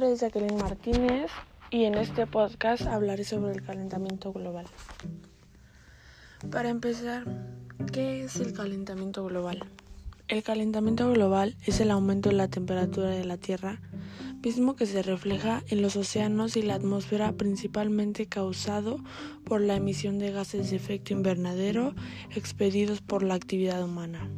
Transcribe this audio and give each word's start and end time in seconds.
nombre 0.00 0.14
es 0.14 0.20
Jacqueline 0.20 0.56
Martínez 0.56 1.30
y 1.70 1.84
en 1.84 1.94
este 1.94 2.26
podcast 2.26 2.86
hablaré 2.86 3.22
sobre 3.22 3.52
el 3.52 3.62
calentamiento 3.62 4.32
global. 4.32 4.64
Para 6.50 6.70
empezar, 6.70 7.24
¿qué 7.92 8.24
es 8.24 8.36
el 8.36 8.54
calentamiento 8.54 9.22
global? 9.26 9.62
El 10.28 10.42
calentamiento 10.42 11.12
global 11.12 11.54
es 11.66 11.80
el 11.80 11.90
aumento 11.90 12.30
de 12.30 12.36
la 12.36 12.48
temperatura 12.48 13.10
de 13.10 13.26
la 13.26 13.36
Tierra, 13.36 13.78
mismo 14.42 14.74
que 14.74 14.86
se 14.86 15.02
refleja 15.02 15.62
en 15.68 15.82
los 15.82 15.96
océanos 15.96 16.56
y 16.56 16.62
la 16.62 16.76
atmósfera 16.76 17.32
principalmente 17.32 18.24
causado 18.24 19.00
por 19.44 19.60
la 19.60 19.76
emisión 19.76 20.18
de 20.18 20.32
gases 20.32 20.70
de 20.70 20.76
efecto 20.76 21.12
invernadero 21.12 21.94
expedidos 22.34 23.02
por 23.02 23.22
la 23.22 23.34
actividad 23.34 23.84
humana 23.84 24.30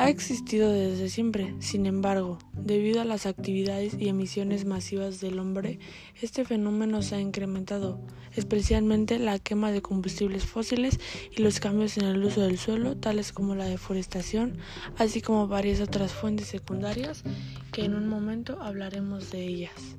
ha 0.00 0.08
existido 0.08 0.72
desde 0.72 1.10
siempre. 1.10 1.54
Sin 1.58 1.84
embargo, 1.84 2.38
debido 2.54 3.02
a 3.02 3.04
las 3.04 3.26
actividades 3.26 3.94
y 3.98 4.08
emisiones 4.08 4.64
masivas 4.64 5.20
del 5.20 5.38
hombre, 5.38 5.78
este 6.22 6.46
fenómeno 6.46 7.02
se 7.02 7.16
ha 7.16 7.20
incrementado, 7.20 8.00
especialmente 8.34 9.18
la 9.18 9.38
quema 9.38 9.70
de 9.70 9.82
combustibles 9.82 10.46
fósiles 10.46 10.98
y 11.36 11.42
los 11.42 11.60
cambios 11.60 11.98
en 11.98 12.06
el 12.06 12.24
uso 12.24 12.40
del 12.40 12.56
suelo, 12.56 12.96
tales 12.96 13.32
como 13.32 13.54
la 13.54 13.66
deforestación, 13.66 14.56
así 14.96 15.20
como 15.20 15.48
varias 15.48 15.82
otras 15.82 16.14
fuentes 16.14 16.46
secundarias 16.46 17.22
que 17.70 17.84
en 17.84 17.94
un 17.94 18.08
momento 18.08 18.58
hablaremos 18.62 19.30
de 19.30 19.44
ellas. 19.46 19.98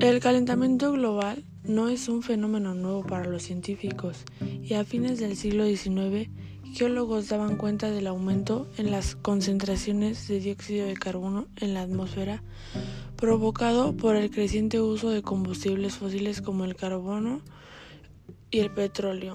El 0.00 0.18
calentamiento 0.18 0.90
global 0.90 1.44
no 1.62 1.88
es 1.88 2.08
un 2.08 2.24
fenómeno 2.24 2.74
nuevo 2.74 3.06
para 3.06 3.26
los 3.26 3.44
científicos 3.44 4.24
y 4.40 4.74
a 4.74 4.84
fines 4.84 5.20
del 5.20 5.36
siglo 5.36 5.64
XIX 5.64 6.28
geólogos 6.72 7.28
daban 7.28 7.56
cuenta 7.56 7.90
del 7.90 8.06
aumento 8.06 8.68
en 8.76 8.90
las 8.90 9.16
concentraciones 9.16 10.28
de 10.28 10.40
dióxido 10.40 10.86
de 10.86 10.94
carbono 10.94 11.48
en 11.56 11.74
la 11.74 11.82
atmósfera 11.82 12.42
provocado 13.16 13.96
por 13.96 14.14
el 14.16 14.30
creciente 14.30 14.80
uso 14.80 15.10
de 15.10 15.22
combustibles 15.22 15.96
fósiles 15.96 16.42
como 16.42 16.64
el 16.64 16.76
carbono 16.76 17.40
y 18.50 18.60
el 18.60 18.70
petróleo. 18.70 19.34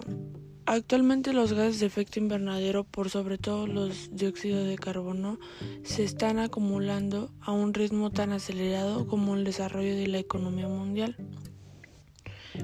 Actualmente 0.67 1.33
los 1.33 1.53
gases 1.53 1.79
de 1.79 1.87
efecto 1.87 2.19
invernadero, 2.19 2.83
por 2.83 3.09
sobre 3.09 3.37
todo 3.37 3.65
los 3.65 4.15
dióxidos 4.15 4.67
de 4.67 4.77
carbono, 4.77 5.39
se 5.83 6.03
están 6.03 6.37
acumulando 6.37 7.31
a 7.41 7.51
un 7.51 7.73
ritmo 7.73 8.11
tan 8.11 8.31
acelerado 8.31 9.07
como 9.07 9.35
el 9.35 9.43
desarrollo 9.43 9.95
de 9.95 10.07
la 10.07 10.19
economía 10.19 10.67
mundial, 10.67 11.17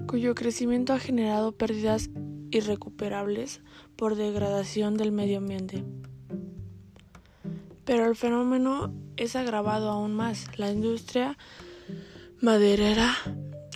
cuyo 0.08 0.36
crecimiento 0.36 0.94
ha 0.94 0.99
generado 0.99 1.53
pérdidas 1.53 2.09
irrecuperables 2.52 3.62
por 3.95 4.16
degradación 4.16 4.98
del 4.98 5.12
medio 5.12 5.38
ambiente. 5.38 5.84
Pero 7.86 8.06
el 8.06 8.16
fenómeno 8.16 8.94
es 9.16 9.36
agravado 9.36 9.89
aún 9.89 10.14
más. 10.14 10.58
La 10.58 10.72
industria 10.72 11.38
maderera 12.42 13.16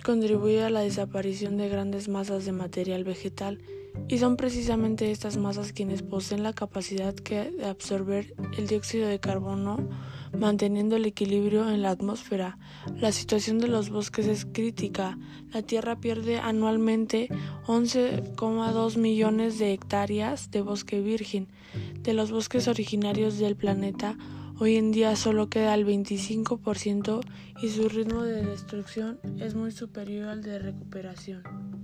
contribuye 0.04 0.62
a 0.62 0.70
la 0.70 0.80
desaparición 0.80 1.56
de 1.56 1.68
grandes 1.68 2.08
masas 2.08 2.44
de 2.44 2.52
material 2.52 3.04
vegetal 3.04 3.60
y 4.08 4.18
son 4.18 4.36
precisamente 4.36 5.10
estas 5.10 5.36
masas 5.36 5.72
quienes 5.72 6.02
poseen 6.02 6.42
la 6.42 6.52
capacidad 6.52 7.14
de 7.14 7.64
absorber 7.64 8.34
el 8.56 8.66
dióxido 8.66 9.08
de 9.08 9.20
carbono 9.20 9.88
manteniendo 10.36 10.96
el 10.96 11.04
equilibrio 11.04 11.68
en 11.68 11.82
la 11.82 11.90
atmósfera. 11.90 12.58
La 12.98 13.12
situación 13.12 13.58
de 13.58 13.68
los 13.68 13.90
bosques 13.90 14.26
es 14.26 14.44
crítica. 14.44 15.18
La 15.52 15.62
Tierra 15.62 16.00
pierde 16.00 16.38
anualmente 16.38 17.28
11,2 17.66 18.96
millones 18.96 19.58
de 19.58 19.72
hectáreas 19.72 20.50
de 20.50 20.62
bosque 20.62 21.00
virgen. 21.00 21.48
De 22.00 22.14
los 22.14 22.30
bosques 22.30 22.68
originarios 22.68 23.38
del 23.38 23.56
planeta, 23.56 24.16
hoy 24.58 24.76
en 24.76 24.92
día 24.92 25.16
solo 25.16 25.48
queda 25.48 25.74
el 25.74 25.86
25% 25.86 27.20
y 27.62 27.68
su 27.68 27.88
ritmo 27.88 28.22
de 28.22 28.44
destrucción 28.44 29.18
es 29.38 29.54
muy 29.54 29.72
superior 29.72 30.28
al 30.28 30.42
de 30.42 30.58
recuperación. 30.58 31.81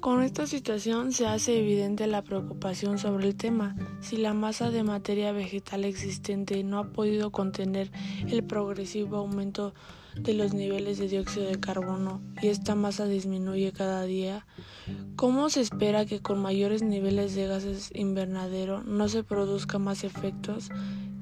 Con 0.00 0.22
esta 0.22 0.46
situación 0.46 1.12
se 1.12 1.26
hace 1.26 1.58
evidente 1.58 2.06
la 2.06 2.22
preocupación 2.22 2.98
sobre 2.98 3.28
el 3.28 3.36
tema. 3.36 3.76
Si 4.00 4.16
la 4.16 4.32
masa 4.32 4.70
de 4.70 4.82
materia 4.82 5.30
vegetal 5.32 5.84
existente 5.84 6.64
no 6.64 6.78
ha 6.78 6.84
podido 6.84 7.30
contener 7.30 7.92
el 8.26 8.42
progresivo 8.42 9.18
aumento 9.18 9.74
de 10.16 10.32
los 10.32 10.54
niveles 10.54 10.96
de 10.96 11.08
dióxido 11.08 11.48
de 11.48 11.60
carbono 11.60 12.22
y 12.40 12.46
esta 12.46 12.74
masa 12.74 13.04
disminuye 13.04 13.72
cada 13.72 14.04
día, 14.04 14.46
¿cómo 15.16 15.50
se 15.50 15.60
espera 15.60 16.06
que 16.06 16.20
con 16.20 16.40
mayores 16.40 16.82
niveles 16.82 17.34
de 17.34 17.46
gases 17.46 17.90
invernadero 17.94 18.82
no 18.82 19.06
se 19.10 19.22
produzcan 19.22 19.82
más 19.82 20.02
efectos 20.02 20.70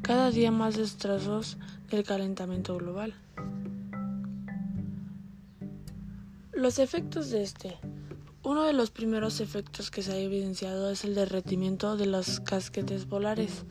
cada 0.03 0.31
día 0.31 0.53
más 0.53 0.77
destrozos 0.77 1.59
del 1.91 2.05
calentamiento 2.05 2.77
global? 2.77 3.13
Los 6.53 6.79
efectos 6.79 7.31
de 7.31 7.43
este 7.43 7.77
uno 8.49 8.65
de 8.65 8.73
los 8.73 8.91
primeros 8.91 9.41
efectos 9.41 9.91
que 9.91 10.01
se 10.01 10.13
ha 10.13 10.17
evidenciado 10.17 10.91
es 10.91 11.05
el 11.05 11.15
derretimiento 11.15 11.99
de 11.99 12.07
los 12.07 12.41
casquetes 12.41 13.05
polares. 13.05 13.67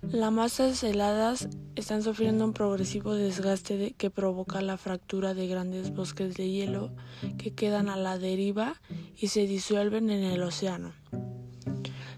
Las 0.00 0.32
masas 0.32 0.82
heladas 0.82 1.50
están 1.76 2.02
sufriendo 2.02 2.46
un 2.46 2.54
progresivo 2.54 3.12
desgaste 3.14 3.94
que 3.98 4.08
provoca 4.08 4.62
la 4.62 4.78
fractura 4.78 5.34
de 5.34 5.46
grandes 5.48 5.94
bosques 5.94 6.34
de 6.34 6.48
hielo 6.48 6.92
que 7.36 7.52
quedan 7.52 7.90
a 7.90 7.96
la 7.96 8.18
deriva 8.18 8.80
y 9.18 9.26
se 9.26 9.46
disuelven 9.46 10.08
en 10.08 10.24
el 10.24 10.42
océano, 10.44 10.94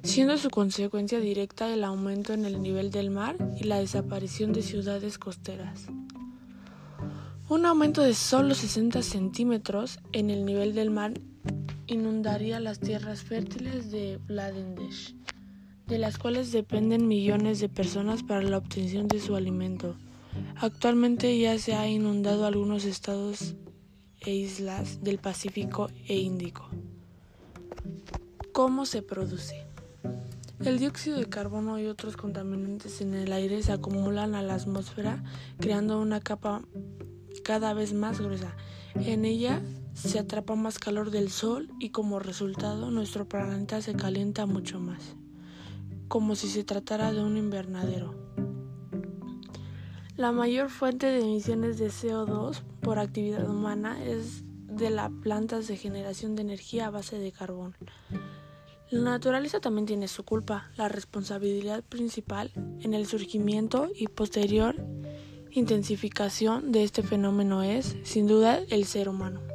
siendo 0.04 0.38
su 0.38 0.50
consecuencia 0.50 1.18
directa 1.18 1.74
el 1.74 1.82
aumento 1.82 2.32
en 2.32 2.44
el 2.44 2.62
nivel 2.62 2.92
del 2.92 3.10
mar 3.10 3.34
y 3.60 3.64
la 3.64 3.80
desaparición 3.80 4.52
de 4.52 4.62
ciudades 4.62 5.18
costeras. 5.18 5.86
Un 7.48 7.66
aumento 7.66 8.02
de 8.02 8.14
solo 8.14 8.54
60 8.54 9.02
centímetros 9.02 9.98
en 10.12 10.30
el 10.30 10.44
nivel 10.44 10.76
del 10.76 10.92
mar 10.92 11.14
inundaría 11.92 12.60
las 12.60 12.80
tierras 12.80 13.22
fértiles 13.22 13.90
de 13.90 14.18
Bangladesh, 14.28 15.14
de 15.86 15.98
las 15.98 16.18
cuales 16.18 16.52
dependen 16.52 17.06
millones 17.06 17.60
de 17.60 17.68
personas 17.68 18.22
para 18.22 18.42
la 18.42 18.58
obtención 18.58 19.08
de 19.08 19.20
su 19.20 19.36
alimento. 19.36 19.96
Actualmente 20.56 21.38
ya 21.38 21.58
se 21.58 21.74
ha 21.74 21.88
inundado 21.88 22.46
algunos 22.46 22.84
estados 22.84 23.54
e 24.20 24.34
islas 24.34 25.02
del 25.02 25.18
Pacífico 25.18 25.90
e 26.06 26.16
Índico. 26.16 26.68
¿Cómo 28.52 28.86
se 28.86 29.02
produce? 29.02 29.66
El 30.64 30.78
dióxido 30.78 31.18
de 31.18 31.28
carbono 31.28 31.80
y 31.80 31.86
otros 31.86 32.16
contaminantes 32.16 33.00
en 33.00 33.14
el 33.14 33.32
aire 33.32 33.62
se 33.62 33.72
acumulan 33.72 34.34
a 34.34 34.42
la 34.42 34.54
atmósfera 34.54 35.24
creando 35.58 36.00
una 36.00 36.20
capa 36.20 36.62
cada 37.42 37.74
vez 37.74 37.94
más 37.94 38.20
gruesa. 38.20 38.54
En 38.94 39.24
ella 39.24 39.60
se 39.94 40.18
atrapa 40.18 40.54
más 40.54 40.78
calor 40.78 41.10
del 41.10 41.30
Sol 41.30 41.70
y 41.78 41.90
como 41.90 42.18
resultado 42.18 42.90
nuestro 42.90 43.28
planeta 43.28 43.82
se 43.82 43.94
calienta 43.94 44.46
mucho 44.46 44.80
más, 44.80 45.16
como 46.08 46.34
si 46.34 46.48
se 46.48 46.64
tratara 46.64 47.12
de 47.12 47.22
un 47.22 47.36
invernadero. 47.36 48.14
La 50.16 50.32
mayor 50.32 50.70
fuente 50.70 51.06
de 51.06 51.20
emisiones 51.20 51.78
de 51.78 51.88
CO2 51.88 52.62
por 52.80 52.98
actividad 52.98 53.48
humana 53.48 54.02
es 54.04 54.44
de 54.66 54.90
las 54.90 55.10
plantas 55.22 55.68
de 55.68 55.76
generación 55.76 56.36
de 56.36 56.42
energía 56.42 56.86
a 56.86 56.90
base 56.90 57.18
de 57.18 57.32
carbón. 57.32 57.74
La 58.90 59.12
naturaleza 59.12 59.60
también 59.60 59.86
tiene 59.86 60.06
su 60.08 60.22
culpa. 60.22 60.70
La 60.76 60.88
responsabilidad 60.88 61.82
principal 61.82 62.50
en 62.80 62.92
el 62.92 63.06
surgimiento 63.06 63.88
y 63.94 64.08
posterior 64.08 64.76
intensificación 65.50 66.72
de 66.72 66.82
este 66.84 67.02
fenómeno 67.02 67.62
es, 67.62 67.96
sin 68.04 68.26
duda, 68.26 68.60
el 68.70 68.84
ser 68.84 69.08
humano. 69.08 69.51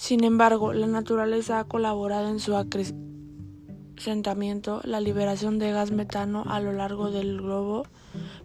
Sin 0.00 0.24
embargo, 0.24 0.72
la 0.72 0.86
naturaleza 0.86 1.60
ha 1.60 1.64
colaborado 1.64 2.30
en 2.30 2.40
su 2.40 2.56
acrecentamiento, 2.56 4.80
la 4.82 4.98
liberación 4.98 5.58
de 5.58 5.72
gas 5.72 5.90
metano 5.90 6.42
a 6.46 6.58
lo 6.58 6.72
largo 6.72 7.10
del 7.10 7.36
globo, 7.36 7.82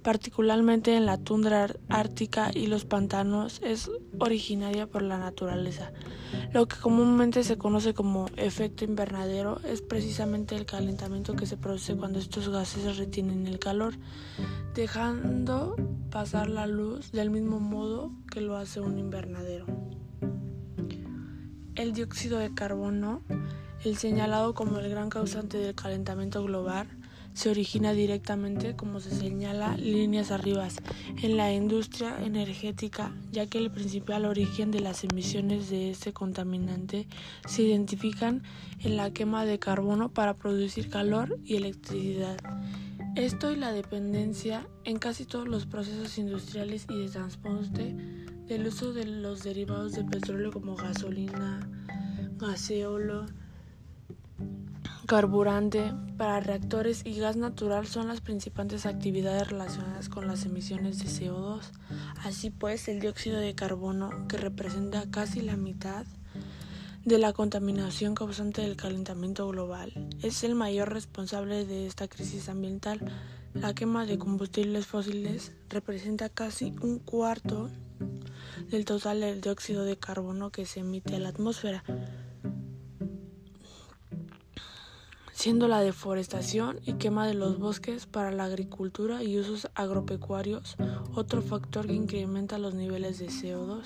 particularmente 0.04 0.98
en 0.98 1.06
la 1.06 1.18
tundra 1.18 1.74
ártica 1.88 2.52
y 2.54 2.68
los 2.68 2.84
pantanos, 2.84 3.62
es 3.64 3.90
originaria 4.20 4.86
por 4.86 5.02
la 5.02 5.18
naturaleza. 5.18 5.94
Lo 6.52 6.68
que 6.68 6.76
comúnmente 6.76 7.46
se 7.46 7.58
conoce 7.58 7.94
como 7.94 8.26
efecto 8.36 8.84
invernadero 8.84 9.62
es 9.64 9.82
precisamente 9.82 10.58
el 10.58 10.66
calentamiento 10.66 11.38
que 11.38 11.46
se 11.46 11.56
produce 11.56 11.96
cuando 11.96 12.20
estos 12.20 12.50
gases 12.50 12.98
retienen 12.98 13.48
el 13.48 13.60
calor, 13.60 13.94
dejando 14.74 15.78
pasar 16.12 16.50
la 16.50 16.68
luz 16.68 17.14
del 17.14 17.30
mismo 17.30 17.62
modo 17.62 18.12
que 18.30 18.42
lo 18.42 18.58
hace 18.58 18.82
un 18.82 19.00
invernadero. 19.00 19.68
El 21.76 21.92
dióxido 21.92 22.40
de 22.40 22.54
carbono, 22.54 23.22
el 23.84 23.98
señalado 23.98 24.54
como 24.54 24.80
el 24.80 24.90
gran 24.90 25.10
causante 25.10 25.58
del 25.58 25.76
calentamiento 25.76 26.42
global, 26.42 26.88
se 27.34 27.50
origina 27.50 27.92
directamente, 27.92 28.78
como 28.78 29.02
se 29.02 29.12
señala 29.12 29.76
líneas 29.76 30.32
arriba, 30.32 30.70
en 31.22 31.36
la 31.36 31.52
industria 31.52 32.24
energética, 32.24 33.14
ya 33.34 33.48
que 33.48 33.58
el 33.58 33.72
principal 33.72 34.24
origen 34.24 34.72
de 34.72 34.80
las 34.80 35.04
emisiones 35.04 35.70
de 35.70 35.92
este 35.92 36.14
contaminante 36.14 37.08
se 37.46 37.64
identifican 37.64 38.42
en 38.80 38.96
la 38.96 39.12
quema 39.12 39.44
de 39.44 39.60
carbono 39.60 40.08
para 40.08 40.36
producir 40.36 40.90
calor 40.90 41.38
y 41.44 41.58
electricidad. 41.58 42.38
Esto 43.18 43.52
y 43.52 43.58
la 43.58 43.74
dependencia 43.74 44.66
en 44.86 44.98
casi 44.98 45.26
todos 45.26 45.48
los 45.48 45.66
procesos 45.66 46.18
industriales 46.18 46.86
y 46.90 47.02
de 47.02 47.10
transporte 47.10 48.25
del 48.48 48.68
uso 48.68 48.94
de 48.94 49.06
los 49.06 49.44
derivados 49.44 49.94
de 49.94 50.04
petróleo 50.04 50.52
como 50.52 50.76
gasolina, 50.76 51.68
gaseolo, 52.38 53.26
carburante 55.08 55.94
para 56.18 56.40
reactores 56.40 57.06
y 57.06 57.20
gas 57.20 57.38
natural 57.38 57.88
son 57.88 58.08
las 58.08 58.22
principales 58.22 58.86
actividades 58.86 59.50
relacionadas 59.50 60.10
con 60.10 60.28
las 60.28 60.46
emisiones 60.46 61.00
de 61.00 61.06
CO2. 61.06 61.62
Así 62.24 62.52
pues, 62.52 62.88
el 62.88 63.00
dióxido 63.00 63.40
de 63.40 63.56
carbono, 63.56 64.28
que 64.28 64.38
representa 64.38 65.10
casi 65.10 65.42
la 65.42 65.58
mitad 65.58 66.06
de 67.04 67.18
la 67.18 67.34
contaminación 67.34 68.16
causante 68.16 68.62
del 68.62 68.76
calentamiento 68.76 69.48
global, 69.48 69.92
es 70.22 70.44
el 70.44 70.56
mayor 70.56 70.94
responsable 70.94 71.66
de 71.66 71.88
esta 71.88 72.08
crisis 72.08 72.50
ambiental. 72.50 73.00
La 73.54 73.74
quema 73.74 74.06
de 74.06 74.18
combustibles 74.18 74.86
fósiles 74.86 75.54
representa 75.70 76.30
casi 76.30 76.76
un 76.82 77.00
cuarto 77.00 77.70
del 78.70 78.86
total 78.86 79.22
del 79.22 79.42
dióxido 79.42 79.84
de 79.84 79.98
carbono 79.98 80.52
que 80.52 80.66
se 80.66 80.82
emite 80.82 81.16
a 81.16 81.20
la 81.20 81.30
atmósfera. 81.30 81.84
siendo 85.46 85.68
la 85.68 85.82
deforestación 85.82 86.80
y 86.86 86.94
quema 86.94 87.28
de 87.28 87.36
los 87.36 87.60
bosques 87.60 88.08
para 88.08 88.32
la 88.32 88.46
agricultura 88.46 89.22
y 89.22 89.38
usos 89.38 89.70
agropecuarios 89.76 90.76
otro 91.14 91.44
factor 91.44 91.86
que 91.86 91.94
incrementa 91.94 92.58
los 92.58 92.74
niveles 92.74 93.20
de 93.20 93.28
CO2. 93.28 93.84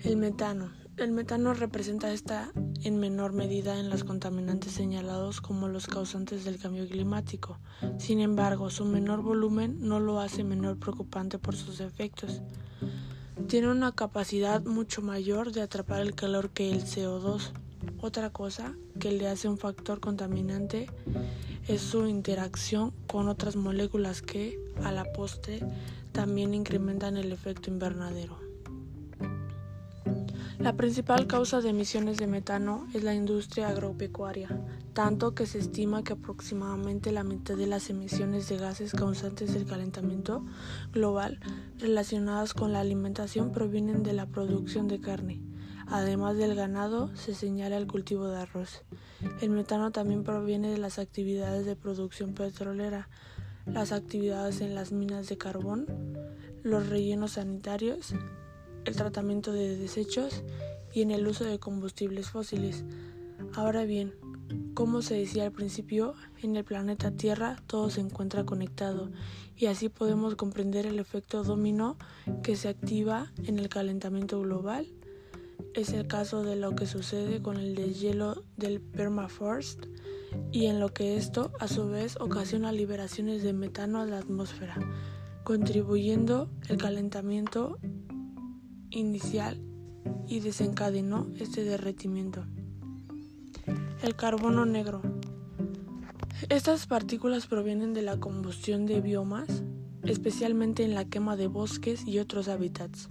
El 0.00 0.18
metano. 0.18 0.70
El 0.98 1.12
metano 1.12 1.54
representa 1.54 2.12
esta 2.12 2.52
en 2.86 2.98
menor 3.00 3.32
medida 3.32 3.80
en 3.80 3.90
los 3.90 4.04
contaminantes 4.04 4.72
señalados 4.72 5.40
como 5.40 5.66
los 5.66 5.88
causantes 5.88 6.44
del 6.44 6.58
cambio 6.58 6.86
climático. 6.86 7.58
Sin 7.98 8.20
embargo, 8.20 8.70
su 8.70 8.84
menor 8.84 9.22
volumen 9.22 9.76
no 9.80 9.98
lo 9.98 10.20
hace 10.20 10.44
menor 10.44 10.78
preocupante 10.78 11.38
por 11.38 11.56
sus 11.56 11.80
efectos. 11.80 12.42
Tiene 13.48 13.72
una 13.72 13.90
capacidad 13.90 14.64
mucho 14.64 15.02
mayor 15.02 15.50
de 15.50 15.62
atrapar 15.62 16.00
el 16.00 16.14
calor 16.14 16.50
que 16.50 16.70
el 16.70 16.84
CO2 16.84 17.50
otra 18.00 18.30
cosa 18.30 18.76
que 19.00 19.10
le 19.10 19.26
hace 19.26 19.48
un 19.48 19.58
factor 19.58 19.98
contaminante 19.98 20.86
es 21.66 21.80
su 21.80 22.06
interacción 22.06 22.92
con 23.08 23.28
otras 23.28 23.56
moléculas 23.56 24.22
que, 24.22 24.60
a 24.84 24.92
la 24.92 25.04
postre, 25.12 25.60
también 26.12 26.54
incrementan 26.54 27.16
el 27.16 27.32
efecto 27.32 27.68
invernadero. 27.68 28.45
La 30.66 30.76
principal 30.76 31.28
causa 31.28 31.60
de 31.60 31.68
emisiones 31.68 32.16
de 32.16 32.26
metano 32.26 32.88
es 32.92 33.04
la 33.04 33.14
industria 33.14 33.68
agropecuaria, 33.68 34.48
tanto 34.94 35.32
que 35.32 35.46
se 35.46 35.60
estima 35.60 36.02
que 36.02 36.14
aproximadamente 36.14 37.12
la 37.12 37.22
mitad 37.22 37.54
de 37.54 37.68
las 37.68 37.88
emisiones 37.88 38.48
de 38.48 38.56
gases 38.56 38.90
causantes 38.90 39.54
del 39.54 39.64
calentamiento 39.64 40.44
global 40.92 41.38
relacionadas 41.78 42.52
con 42.52 42.72
la 42.72 42.80
alimentación 42.80 43.52
provienen 43.52 44.02
de 44.02 44.12
la 44.12 44.26
producción 44.26 44.88
de 44.88 45.00
carne. 45.00 45.40
Además 45.86 46.36
del 46.36 46.56
ganado, 46.56 47.14
se 47.14 47.36
señala 47.36 47.76
el 47.76 47.86
cultivo 47.86 48.26
de 48.26 48.40
arroz. 48.40 48.82
El 49.40 49.50
metano 49.50 49.92
también 49.92 50.24
proviene 50.24 50.72
de 50.72 50.78
las 50.78 50.98
actividades 50.98 51.64
de 51.64 51.76
producción 51.76 52.34
petrolera, 52.34 53.08
las 53.66 53.92
actividades 53.92 54.60
en 54.60 54.74
las 54.74 54.90
minas 54.90 55.28
de 55.28 55.38
carbón, 55.38 55.86
los 56.64 56.88
rellenos 56.88 57.34
sanitarios, 57.34 58.16
el 58.86 58.96
tratamiento 58.96 59.52
de 59.52 59.76
desechos 59.76 60.42
y 60.92 61.02
en 61.02 61.10
el 61.10 61.26
uso 61.26 61.44
de 61.44 61.58
combustibles 61.58 62.30
fósiles. 62.30 62.84
Ahora 63.54 63.84
bien, 63.84 64.14
como 64.74 65.02
se 65.02 65.14
decía 65.14 65.44
al 65.44 65.52
principio, 65.52 66.14
en 66.42 66.56
el 66.56 66.64
planeta 66.64 67.10
Tierra 67.10 67.62
todo 67.66 67.90
se 67.90 68.00
encuentra 68.00 68.44
conectado 68.44 69.10
y 69.56 69.66
así 69.66 69.88
podemos 69.88 70.36
comprender 70.36 70.86
el 70.86 70.98
efecto 70.98 71.42
dominó 71.42 71.98
que 72.42 72.56
se 72.56 72.68
activa 72.68 73.32
en 73.44 73.58
el 73.58 73.68
calentamiento 73.68 74.40
global 74.40 74.86
es 75.76 75.92
el 75.92 76.06
caso 76.06 76.42
de 76.42 76.56
lo 76.56 76.74
que 76.74 76.86
sucede 76.86 77.42
con 77.42 77.58
el 77.58 77.74
deshielo 77.74 78.44
del 78.56 78.80
permafrost 78.80 79.84
y 80.50 80.66
en 80.66 80.80
lo 80.80 80.92
que 80.92 81.16
esto 81.16 81.52
a 81.60 81.68
su 81.68 81.88
vez 81.88 82.16
ocasiona 82.18 82.72
liberaciones 82.72 83.42
de 83.42 83.52
metano 83.52 84.00
a 84.00 84.06
la 84.06 84.18
atmósfera, 84.18 84.76
contribuyendo 85.44 86.48
el 86.68 86.78
calentamiento 86.78 87.78
inicial 88.90 89.60
y 90.28 90.40
desencadenó 90.40 91.26
este 91.38 91.64
derretimiento. 91.64 92.44
El 94.02 94.14
carbono 94.16 94.66
negro. 94.66 95.02
Estas 96.48 96.86
partículas 96.86 97.46
provienen 97.46 97.94
de 97.94 98.02
la 98.02 98.18
combustión 98.18 98.86
de 98.86 99.00
biomas, 99.00 99.62
especialmente 100.04 100.84
en 100.84 100.94
la 100.94 101.06
quema 101.06 101.36
de 101.36 101.46
bosques 101.46 102.06
y 102.06 102.18
otros 102.18 102.48
hábitats. 102.48 103.08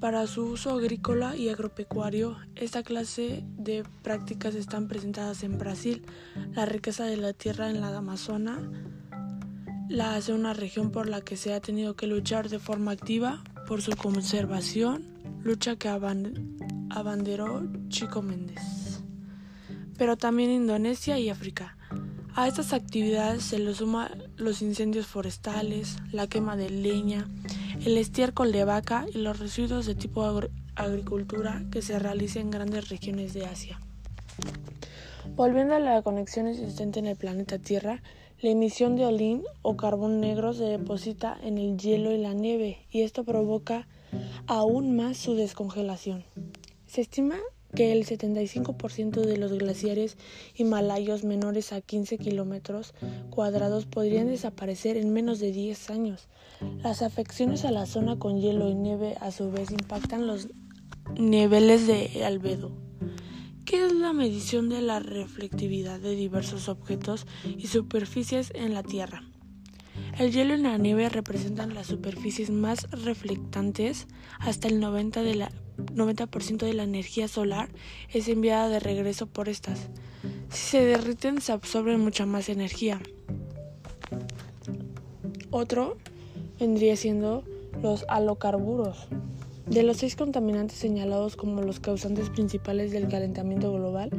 Para 0.00 0.26
su 0.26 0.44
uso 0.44 0.72
agrícola 0.72 1.36
y 1.36 1.48
agropecuario, 1.48 2.36
esta 2.54 2.82
clase 2.82 3.44
de 3.56 3.82
prácticas 4.02 4.54
están 4.54 4.88
presentadas 4.88 5.42
en 5.42 5.56
Brasil. 5.56 6.04
La 6.52 6.66
riqueza 6.66 7.04
de 7.04 7.16
la 7.16 7.32
tierra 7.32 7.70
en 7.70 7.80
la 7.80 7.96
Amazona 7.96 8.70
la 9.88 10.16
hace 10.16 10.32
una 10.32 10.52
región 10.52 10.90
por 10.90 11.08
la 11.08 11.20
que 11.20 11.36
se 11.36 11.54
ha 11.54 11.60
tenido 11.60 11.94
que 11.94 12.06
luchar 12.06 12.48
de 12.48 12.58
forma 12.58 12.90
activa 12.92 13.42
por 13.66 13.82
su 13.82 13.92
conservación, 13.96 15.04
lucha 15.42 15.76
que 15.76 15.88
abanderó 15.88 17.62
Chico 17.88 18.22
Méndez. 18.22 19.00
Pero 19.96 20.16
también 20.16 20.50
Indonesia 20.50 21.18
y 21.18 21.30
África. 21.30 21.76
A 22.34 22.48
estas 22.48 22.72
actividades 22.72 23.44
se 23.44 23.58
le 23.58 23.74
suman 23.74 24.24
los 24.36 24.60
incendios 24.60 25.06
forestales, 25.06 25.96
la 26.12 26.26
quema 26.26 26.56
de 26.56 26.68
leña, 26.68 27.28
el 27.84 27.96
estiércol 27.96 28.52
de 28.52 28.64
vaca 28.64 29.06
y 29.12 29.18
los 29.18 29.38
residuos 29.38 29.86
de 29.86 29.94
tipo 29.94 30.42
agricultura 30.74 31.64
que 31.70 31.80
se 31.80 31.98
realizan 31.98 32.42
en 32.42 32.50
grandes 32.50 32.88
regiones 32.90 33.32
de 33.32 33.46
Asia. 33.46 33.80
Volviendo 35.34 35.74
a 35.74 35.78
la 35.78 36.02
conexión 36.02 36.46
existente 36.46 36.98
en 36.98 37.06
el 37.06 37.16
planeta 37.16 37.58
Tierra, 37.58 38.02
la 38.42 38.50
emisión 38.50 38.96
de 38.96 39.06
olín 39.06 39.42
o 39.62 39.76
carbón 39.76 40.20
negro 40.20 40.52
se 40.52 40.64
deposita 40.64 41.38
en 41.42 41.56
el 41.56 41.78
hielo 41.78 42.12
y 42.12 42.18
la 42.18 42.34
nieve 42.34 42.78
y 42.90 43.00
esto 43.00 43.24
provoca 43.24 43.88
aún 44.46 44.94
más 44.94 45.16
su 45.16 45.34
descongelación. 45.34 46.24
Se 46.86 47.00
estima 47.00 47.36
que 47.74 47.92
el 47.92 48.04
75% 48.04 49.22
de 49.22 49.36
los 49.38 49.52
glaciares 49.52 50.16
himalayos 50.54 51.24
menores 51.24 51.72
a 51.72 51.80
15 51.80 52.18
kilómetros 52.18 52.94
cuadrados 53.30 53.86
podrían 53.86 54.28
desaparecer 54.28 54.96
en 54.96 55.12
menos 55.12 55.38
de 55.40 55.52
10 55.52 55.90
años. 55.90 56.28
Las 56.82 57.02
afecciones 57.02 57.64
a 57.64 57.70
la 57.70 57.86
zona 57.86 58.18
con 58.18 58.40
hielo 58.40 58.68
y 58.68 58.74
nieve 58.74 59.16
a 59.20 59.30
su 59.30 59.50
vez 59.50 59.70
impactan 59.70 60.26
los 60.26 60.48
niveles 61.18 61.86
de 61.86 62.24
albedo, 62.24 62.70
que 63.66 63.84
es 63.84 63.92
la 63.92 64.12
medición 64.12 64.68
de 64.68 64.80
la 64.80 65.00
reflectividad 65.00 65.98
de 65.98 66.14
diversos 66.14 66.68
objetos 66.68 67.26
y 67.58 67.66
superficies 67.66 68.52
en 68.54 68.72
la 68.72 68.84
Tierra. 68.84 69.24
El 70.18 70.32
hielo 70.32 70.54
y 70.54 70.58
la 70.58 70.78
nieve 70.78 71.08
representan 71.08 71.74
las 71.74 71.88
superficies 71.88 72.50
más 72.50 72.88
reflectantes, 72.90 74.06
hasta 74.38 74.68
el 74.68 74.80
90%, 74.80 75.22
de 75.22 75.34
la, 75.34 75.50
90 75.94 76.26
de 76.64 76.74
la 76.74 76.84
energía 76.84 77.26
solar 77.26 77.68
es 78.12 78.28
enviada 78.28 78.68
de 78.68 78.78
regreso 78.78 79.26
por 79.26 79.48
estas. 79.48 79.88
Si 80.48 80.70
se 80.70 80.84
derriten 80.84 81.40
se 81.40 81.52
absorbe 81.52 81.96
mucha 81.98 82.24
más 82.24 82.48
energía. 82.48 83.00
Otro 85.50 85.96
vendría 86.60 86.96
siendo 86.96 87.42
los 87.82 88.04
halocarburos. 88.08 89.08
De 89.66 89.82
los 89.82 89.96
seis 89.96 90.14
contaminantes 90.14 90.78
señalados 90.78 91.36
como 91.36 91.60
los 91.60 91.80
causantes 91.80 92.30
principales 92.30 92.92
del 92.92 93.08
calentamiento 93.08 93.72
global, 93.72 94.10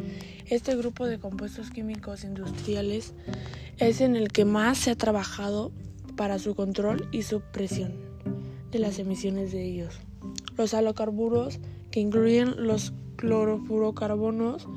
este 0.45 0.75
grupo 0.75 1.05
de 1.05 1.19
compuestos 1.19 1.69
químicos 1.69 2.25
industriales 2.25 3.13
es 3.77 4.01
en 4.01 4.15
el 4.15 4.27
que 4.27 4.43
más 4.43 4.77
se 4.77 4.91
ha 4.91 4.95
trabajado 4.95 5.71
para 6.17 6.37
su 6.37 6.53
control 6.53 7.07
y 7.13 7.23
supresión 7.23 7.93
de 8.71 8.79
las 8.79 8.99
emisiones 8.99 9.53
de 9.53 9.63
ellos. 9.63 9.99
Los 10.57 10.73
halocarburos, 10.73 11.59
que 11.91 12.01
incluyen 12.01 12.67
los 12.67 12.93
clorofluorocarbonos, 13.15 14.67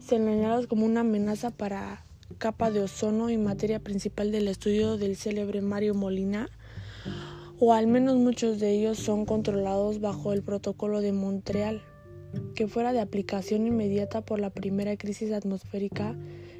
se 0.00 0.16
señalados 0.16 0.66
como 0.68 0.86
una 0.86 1.00
amenaza 1.00 1.50
para 1.50 2.06
capa 2.38 2.70
de 2.70 2.80
ozono 2.80 3.28
y 3.28 3.36
materia 3.36 3.80
principal 3.80 4.32
del 4.32 4.48
estudio 4.48 4.96
del 4.96 5.16
célebre 5.16 5.60
Mario 5.60 5.94
Molina, 5.94 6.48
o 7.60 7.72
al 7.72 7.86
menos 7.86 8.16
muchos 8.16 8.60
de 8.60 8.70
ellos 8.70 8.98
son 8.98 9.24
controlados 9.24 10.00
bajo 10.00 10.32
el 10.32 10.42
protocolo 10.42 11.00
de 11.00 11.12
Montreal, 11.12 11.82
que 12.54 12.68
fuera 12.68 12.92
de 12.92 13.00
aplicación 13.00 13.66
inmediata 13.66 14.20
por 14.20 14.38
la 14.38 14.50
primera 14.50 14.96
crisis 14.96 15.32
atmosférica, 15.32 16.16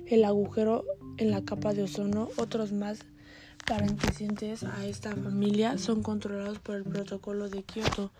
el 0.06 0.24
agujero 0.24 0.84
en 1.18 1.30
la 1.30 1.44
capa 1.44 1.74
de 1.74 1.82
ozono, 1.84 2.28
otros 2.36 2.72
más 2.72 3.00
pertenecientes 3.66 4.64
a 4.64 4.86
esta 4.86 5.14
familia 5.14 5.78
son 5.78 6.02
controlados 6.02 6.58
por 6.58 6.76
el 6.76 6.84
Protocolo 6.84 7.48
de 7.48 7.62
Kioto. 7.62 8.10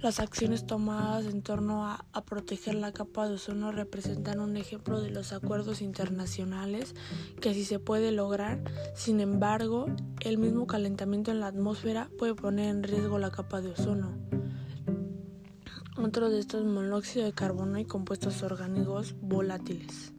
Las 0.00 0.20
acciones 0.20 0.66
tomadas 0.66 1.26
en 1.26 1.42
torno 1.42 1.86
a, 1.86 2.04
proteger 2.26 2.74
la 2.74 2.92
capa 2.92 3.28
de 3.28 3.34
ozono 3.34 3.70
representan 3.70 4.40
un 4.40 4.56
ejemplo 4.56 5.00
de 5.00 5.10
los 5.10 5.32
acuerdos 5.32 5.80
internacionales 5.80 6.94
que 7.40 7.54
sí 7.54 7.64
se 7.64 7.78
puede 7.78 8.10
lograr. 8.10 8.60
Sin 8.94 9.20
embargo, 9.20 9.86
el 10.20 10.38
mismo 10.38 10.66
calentamiento 10.66 11.30
en 11.30 11.40
la 11.40 11.46
atmósfera 11.46 12.10
puede 12.18 12.34
poner 12.34 12.68
en 12.68 12.82
riesgo 12.82 13.18
la 13.18 13.30
capa 13.30 13.60
de 13.60 13.70
ozono. 13.70 14.12
Otro 15.96 16.28
de 16.30 16.40
estos 16.40 16.64
monóxido 16.64 17.24
de 17.24 17.32
carbono 17.32 17.78
y 17.78 17.84
compuestos 17.84 18.42
orgánicos 18.42 19.14
volátiles. 19.20 20.15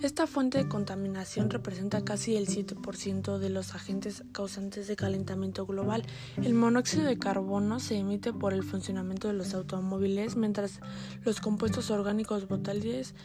Esta 0.00 0.28
fuente 0.28 0.58
de 0.58 0.68
contaminación 0.68 1.50
representa 1.50 2.04
casi 2.04 2.36
el 2.36 2.46
7% 2.46 3.38
de 3.38 3.50
los 3.50 3.74
agentes 3.74 4.22
causantes 4.30 4.86
de 4.86 4.94
calentamiento 4.94 5.66
global. 5.66 6.04
El 6.40 6.54
monóxido 6.54 7.02
de 7.02 7.18
carbono 7.18 7.80
se 7.80 7.96
emite 7.96 8.32
por 8.32 8.54
el 8.54 8.62
funcionamiento 8.62 9.26
de 9.26 9.34
los 9.34 9.54
automóviles, 9.54 10.36
mientras 10.36 10.78
los 11.24 11.40
compuestos 11.40 11.90
orgánicos 11.90 12.46
volátiles 12.46 13.16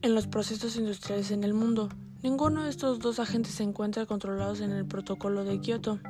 en 0.00 0.14
los 0.14 0.26
procesos 0.26 0.76
industriales 0.76 1.30
en 1.32 1.44
el 1.44 1.52
mundo. 1.52 1.90
Ninguno 2.22 2.64
de 2.64 2.70
estos 2.70 2.98
dos 2.98 3.18
agentes 3.18 3.52
se 3.52 3.64
encuentra 3.64 4.06
controlados 4.06 4.60
en 4.60 4.70
el 4.70 4.86
protocolo 4.86 5.44
de 5.44 5.60
Kioto. 5.60 6.00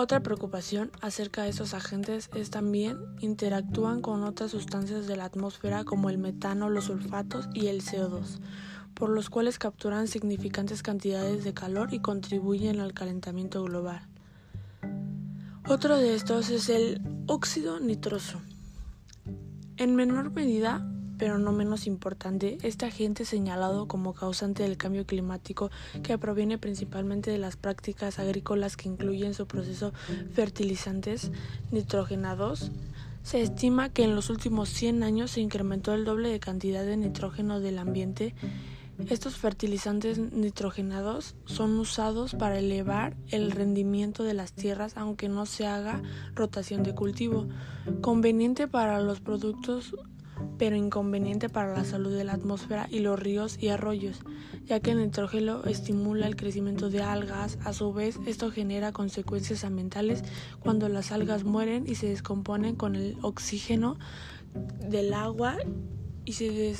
Otra 0.00 0.20
preocupación 0.20 0.90
acerca 1.02 1.42
de 1.42 1.50
estos 1.50 1.74
agentes 1.74 2.30
es 2.34 2.48
también 2.48 2.96
interactúan 3.20 4.00
con 4.00 4.24
otras 4.24 4.50
sustancias 4.50 5.06
de 5.06 5.14
la 5.14 5.26
atmósfera 5.26 5.84
como 5.84 6.08
el 6.08 6.16
metano, 6.16 6.70
los 6.70 6.86
sulfatos 6.86 7.50
y 7.52 7.66
el 7.66 7.82
CO2, 7.82 8.40
por 8.94 9.10
los 9.10 9.28
cuales 9.28 9.58
capturan 9.58 10.08
significantes 10.08 10.82
cantidades 10.82 11.44
de 11.44 11.52
calor 11.52 11.92
y 11.92 11.98
contribuyen 11.98 12.80
al 12.80 12.94
calentamiento 12.94 13.62
global. 13.62 14.00
Otro 15.68 15.98
de 15.98 16.14
estos 16.14 16.48
es 16.48 16.70
el 16.70 17.02
óxido 17.26 17.78
nitroso. 17.78 18.40
En 19.76 19.96
menor 19.96 20.30
medida 20.30 20.82
pero 21.20 21.38
no 21.38 21.52
menos 21.52 21.86
importante, 21.86 22.56
este 22.62 22.86
agente 22.86 23.26
señalado 23.26 23.86
como 23.86 24.14
causante 24.14 24.62
del 24.62 24.78
cambio 24.78 25.04
climático 25.04 25.70
que 26.02 26.16
proviene 26.16 26.56
principalmente 26.56 27.30
de 27.30 27.36
las 27.36 27.56
prácticas 27.56 28.18
agrícolas 28.18 28.74
que 28.78 28.88
incluyen 28.88 29.34
su 29.34 29.46
proceso 29.46 29.92
fertilizantes 30.32 31.30
nitrogenados, 31.72 32.72
se 33.22 33.42
estima 33.42 33.90
que 33.90 34.04
en 34.04 34.14
los 34.14 34.30
últimos 34.30 34.70
100 34.70 35.02
años 35.02 35.32
se 35.32 35.42
incrementó 35.42 35.92
el 35.92 36.06
doble 36.06 36.30
de 36.30 36.40
cantidad 36.40 36.86
de 36.86 36.96
nitrógeno 36.96 37.60
del 37.60 37.78
ambiente. 37.78 38.34
Estos 39.10 39.36
fertilizantes 39.36 40.18
nitrogenados 40.18 41.34
son 41.44 41.78
usados 41.78 42.34
para 42.34 42.58
elevar 42.58 43.14
el 43.28 43.50
rendimiento 43.50 44.24
de 44.24 44.32
las 44.32 44.54
tierras 44.54 44.96
aunque 44.96 45.28
no 45.28 45.44
se 45.44 45.66
haga 45.66 46.00
rotación 46.34 46.82
de 46.82 46.94
cultivo, 46.94 47.46
conveniente 48.00 48.68
para 48.68 49.00
los 49.00 49.20
productos 49.20 49.94
pero 50.58 50.76
inconveniente 50.76 51.48
para 51.48 51.74
la 51.74 51.84
salud 51.84 52.14
de 52.14 52.24
la 52.24 52.34
atmósfera 52.34 52.86
y 52.90 53.00
los 53.00 53.18
ríos 53.18 53.56
y 53.60 53.68
arroyos, 53.68 54.20
ya 54.66 54.80
que 54.80 54.92
el 54.92 54.98
nitrógeno 54.98 55.64
estimula 55.64 56.26
el 56.26 56.36
crecimiento 56.36 56.90
de 56.90 57.02
algas. 57.02 57.58
A 57.64 57.72
su 57.72 57.92
vez, 57.92 58.18
esto 58.26 58.50
genera 58.50 58.92
consecuencias 58.92 59.64
ambientales 59.64 60.22
cuando 60.60 60.88
las 60.88 61.12
algas 61.12 61.44
mueren 61.44 61.84
y 61.86 61.94
se 61.94 62.08
descomponen 62.08 62.76
con 62.76 62.96
el 62.96 63.16
oxígeno 63.22 63.98
del 64.88 65.14
agua 65.14 65.56
y 66.24 66.32
se, 66.34 66.74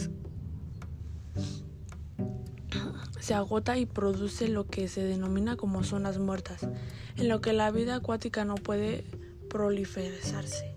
se 3.20 3.34
agota 3.34 3.78
y 3.78 3.86
produce 3.86 4.48
lo 4.48 4.66
que 4.66 4.88
se 4.88 5.02
denomina 5.02 5.56
como 5.56 5.84
zonas 5.84 6.18
muertas, 6.18 6.68
en 7.16 7.28
lo 7.28 7.40
que 7.40 7.52
la 7.52 7.70
vida 7.70 7.96
acuática 7.96 8.44
no 8.44 8.56
puede 8.56 9.04
proliferarse. 9.48 10.69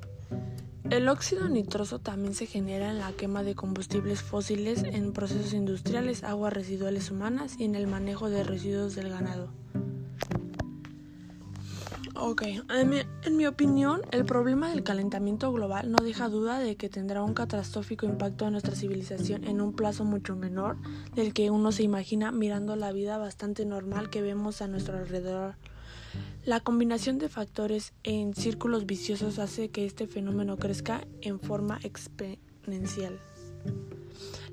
El 0.94 1.10
óxido 1.10 1.50
nitroso 1.50 1.98
también 1.98 2.36
se 2.36 2.46
genera 2.46 2.92
en 2.92 3.00
la 3.00 3.14
quema 3.14 3.42
de 3.42 3.56
combustibles 3.56 4.22
fósiles 4.22 4.84
en 4.84 5.12
procesos 5.12 5.54
industriales, 5.54 6.24
aguas 6.24 6.54
residuales 6.54 7.10
humanas 7.10 7.56
y 7.58 7.64
en 7.64 7.74
el 7.74 7.88
manejo 7.88 8.30
de 8.30 8.44
residuos 8.44 8.94
del 8.94 9.10
ganado. 9.10 9.50
Ok, 12.14 12.44
en 12.70 13.36
mi, 13.36 13.48
opinión, 13.48 14.02
el 14.12 14.24
problema 14.24 14.70
del 14.70 14.84
calentamiento 14.84 15.52
global 15.52 15.92
no 15.92 15.98
deja 15.98 16.30
duda 16.30 16.60
de 16.60 16.76
que 16.76 16.90
tendrá 16.90 17.24
un 17.24 17.34
catastrófico 17.34 18.06
impacto 18.06 18.46
en 18.46 18.52
nuestra 18.52 18.76
civilización 18.76 19.46
en 19.46 19.62
un 19.62 19.74
plazo 19.74 20.06
mucho 20.06 20.36
menor 20.36 20.78
del 21.16 21.34
que 21.34 21.50
uno 21.50 21.72
se 21.72 21.82
imagina 21.82 22.32
mirando 22.32 22.76
la 22.76 22.92
vida 22.92 23.18
bastante 23.18 23.66
normal 23.66 24.12
que 24.12 24.22
vemos 24.22 24.62
a 24.62 24.68
nuestro 24.68 25.00
alrededor. 25.00 25.56
La 26.46 26.60
combinación 26.60 27.18
de 27.20 27.30
factores 27.30 27.94
en 28.04 28.34
círculos 28.34 28.86
viciosos 28.86 29.40
hace 29.40 29.70
que 29.70 29.86
este 29.86 30.08
fenómeno 30.08 30.58
crezca 30.58 31.08
en 31.22 31.40
forma 31.40 31.80
exponencial. 31.84 33.20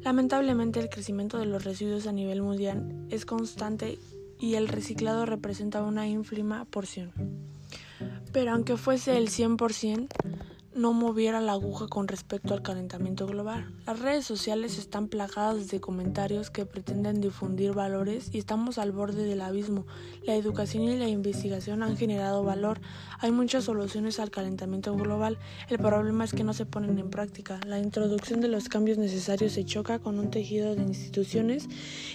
Lamentablemente 0.02 0.80
el 0.80 0.88
crecimiento 0.88 1.38
de 1.38 1.46
los 1.46 1.64
residuos 1.64 2.06
a 2.06 2.12
nivel 2.12 2.42
mundial 2.42 3.06
es 3.10 3.26
constante 3.26 3.98
y 4.38 4.54
el 4.54 4.68
reciclado 4.68 5.26
representa 5.26 5.82
una 5.82 6.08
ínfima 6.08 6.64
porción. 6.64 7.12
Pero 8.32 8.52
aunque 8.52 8.76
fuese 8.76 9.18
el 9.18 9.28
100%, 9.28 10.06
no 10.74 10.92
moviera 10.92 11.40
la 11.40 11.52
aguja 11.52 11.88
con 11.88 12.06
respecto 12.06 12.54
al 12.54 12.62
calentamiento 12.62 13.26
global. 13.26 13.74
Las 13.86 13.98
redes 13.98 14.24
sociales 14.24 14.78
están 14.78 15.08
plagadas 15.08 15.68
de 15.68 15.80
comentarios 15.80 16.50
que 16.50 16.64
pretenden 16.64 17.20
difundir 17.20 17.72
valores 17.72 18.30
y 18.32 18.38
estamos 18.38 18.78
al 18.78 18.92
borde 18.92 19.24
del 19.24 19.40
abismo. 19.40 19.86
La 20.22 20.36
educación 20.36 20.84
y 20.84 20.96
la 20.96 21.08
investigación 21.08 21.82
han 21.82 21.96
generado 21.96 22.44
valor. 22.44 22.80
Hay 23.18 23.32
muchas 23.32 23.64
soluciones 23.64 24.20
al 24.20 24.30
calentamiento 24.30 24.94
global. 24.94 25.38
El 25.68 25.78
problema 25.78 26.24
es 26.24 26.32
que 26.32 26.44
no 26.44 26.52
se 26.52 26.66
ponen 26.66 26.98
en 26.98 27.10
práctica. 27.10 27.58
La 27.66 27.80
introducción 27.80 28.40
de 28.40 28.48
los 28.48 28.68
cambios 28.68 28.98
necesarios 28.98 29.52
se 29.52 29.64
choca 29.64 29.98
con 29.98 30.18
un 30.18 30.30
tejido 30.30 30.76
de 30.76 30.82
instituciones 30.82 31.68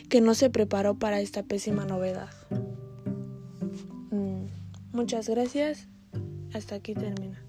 que 0.09 0.21
no 0.21 0.33
se 0.33 0.49
preparó 0.49 0.95
para 0.95 1.19
esta 1.19 1.43
pésima 1.43 1.85
novedad. 1.85 2.29
Mm, 4.11 4.45
muchas 4.93 5.27
gracias. 5.27 5.89
Hasta 6.53 6.75
aquí 6.75 6.93
termina. 6.93 7.45